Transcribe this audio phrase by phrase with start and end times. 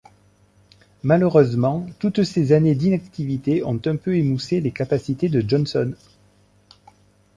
[1.03, 5.93] Malheureusement, toutes ces années d'inactivité ont un peu émoussé les capacités de Johnson...